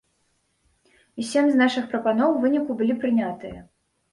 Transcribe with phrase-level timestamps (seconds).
[1.21, 3.59] І сем з нашых прапаноў у выніку былі прынятыя.